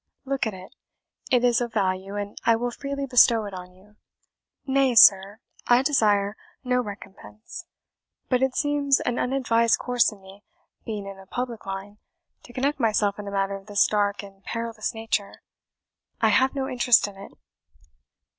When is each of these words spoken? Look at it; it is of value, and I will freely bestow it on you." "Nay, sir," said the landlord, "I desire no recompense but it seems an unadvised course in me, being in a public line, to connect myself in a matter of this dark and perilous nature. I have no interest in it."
Look 0.25 0.47
at 0.47 0.55
it; 0.55 0.73
it 1.31 1.43
is 1.43 1.61
of 1.61 1.73
value, 1.73 2.15
and 2.15 2.35
I 2.43 2.55
will 2.55 2.71
freely 2.71 3.05
bestow 3.05 3.45
it 3.45 3.53
on 3.53 3.71
you." 3.75 3.97
"Nay, 4.65 4.95
sir," 4.95 5.19
said 5.19 5.27
the 5.27 5.27
landlord, 5.27 5.39
"I 5.67 5.81
desire 5.83 6.37
no 6.63 6.81
recompense 6.81 7.65
but 8.27 8.41
it 8.41 8.55
seems 8.55 8.99
an 9.01 9.19
unadvised 9.19 9.77
course 9.77 10.11
in 10.11 10.19
me, 10.23 10.43
being 10.87 11.05
in 11.05 11.19
a 11.19 11.27
public 11.27 11.67
line, 11.67 11.99
to 12.45 12.51
connect 12.51 12.79
myself 12.79 13.19
in 13.19 13.27
a 13.27 13.31
matter 13.31 13.53
of 13.55 13.67
this 13.67 13.85
dark 13.85 14.23
and 14.23 14.43
perilous 14.43 14.95
nature. 14.95 15.43
I 16.19 16.29
have 16.29 16.55
no 16.55 16.67
interest 16.67 17.07
in 17.07 17.15
it." 17.15 17.33